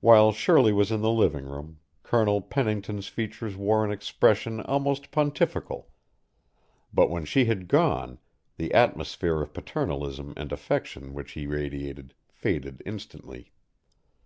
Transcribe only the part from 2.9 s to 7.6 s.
features wore an expression almost pontifical, but when she